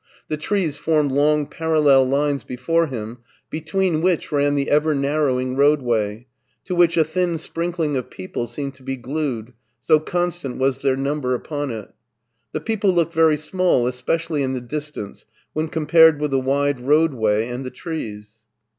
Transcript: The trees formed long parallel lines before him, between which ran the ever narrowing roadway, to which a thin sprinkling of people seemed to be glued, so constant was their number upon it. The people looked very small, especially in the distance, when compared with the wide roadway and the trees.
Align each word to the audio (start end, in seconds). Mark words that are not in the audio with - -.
The 0.29 0.37
trees 0.37 0.77
formed 0.77 1.11
long 1.11 1.45
parallel 1.45 2.07
lines 2.09 2.43
before 2.43 2.87
him, 2.87 3.19
between 3.51 4.01
which 4.01 4.31
ran 4.31 4.55
the 4.55 4.67
ever 4.71 4.95
narrowing 4.95 5.55
roadway, 5.55 6.25
to 6.65 6.73
which 6.73 6.97
a 6.97 7.03
thin 7.03 7.37
sprinkling 7.37 7.95
of 7.95 8.09
people 8.09 8.47
seemed 8.47 8.73
to 8.73 8.81
be 8.81 8.95
glued, 8.97 9.53
so 9.79 9.99
constant 9.99 10.57
was 10.57 10.79
their 10.81 10.97
number 10.97 11.35
upon 11.35 11.69
it. 11.69 11.93
The 12.51 12.61
people 12.61 12.91
looked 12.91 13.13
very 13.13 13.37
small, 13.37 13.85
especially 13.85 14.41
in 14.41 14.53
the 14.53 14.59
distance, 14.61 15.27
when 15.53 15.67
compared 15.67 16.19
with 16.19 16.31
the 16.31 16.39
wide 16.39 16.79
roadway 16.79 17.47
and 17.47 17.63
the 17.63 17.69
trees. 17.69 18.37